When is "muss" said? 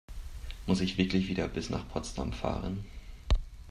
0.65-0.81